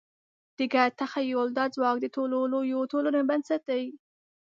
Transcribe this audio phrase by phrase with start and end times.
[0.57, 3.83] د ګډ تخیل دا ځواک د ټولو لویو ټولنو بنسټ دی.